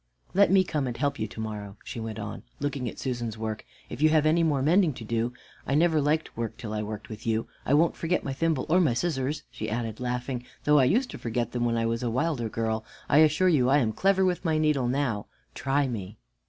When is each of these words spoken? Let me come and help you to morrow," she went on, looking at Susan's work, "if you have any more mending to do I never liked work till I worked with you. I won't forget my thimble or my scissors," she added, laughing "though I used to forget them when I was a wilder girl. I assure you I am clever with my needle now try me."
Let 0.33 0.49
me 0.49 0.63
come 0.63 0.87
and 0.87 0.97
help 0.97 1.19
you 1.19 1.27
to 1.27 1.39
morrow," 1.39 1.77
she 1.83 1.99
went 1.99 2.17
on, 2.17 2.41
looking 2.59 2.89
at 2.89 2.97
Susan's 2.97 3.37
work, 3.37 3.63
"if 3.87 4.01
you 4.01 4.09
have 4.09 4.25
any 4.25 4.41
more 4.41 4.63
mending 4.63 4.93
to 4.93 5.03
do 5.03 5.31
I 5.67 5.75
never 5.75 6.01
liked 6.01 6.35
work 6.35 6.57
till 6.57 6.73
I 6.73 6.81
worked 6.81 7.07
with 7.07 7.27
you. 7.27 7.47
I 7.67 7.75
won't 7.75 7.95
forget 7.95 8.23
my 8.23 8.33
thimble 8.33 8.65
or 8.67 8.81
my 8.81 8.95
scissors," 8.95 9.43
she 9.51 9.69
added, 9.69 9.99
laughing 9.99 10.43
"though 10.63 10.79
I 10.79 10.85
used 10.85 11.11
to 11.11 11.19
forget 11.19 11.51
them 11.51 11.65
when 11.65 11.77
I 11.77 11.85
was 11.85 12.01
a 12.01 12.09
wilder 12.09 12.49
girl. 12.49 12.83
I 13.09 13.19
assure 13.19 13.47
you 13.49 13.69
I 13.69 13.77
am 13.77 13.93
clever 13.93 14.25
with 14.25 14.43
my 14.43 14.57
needle 14.57 14.87
now 14.87 15.27
try 15.53 15.87
me." 15.87 16.17